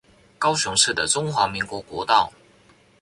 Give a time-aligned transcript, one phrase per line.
[0.39, 2.33] 高雄市的中華民國國道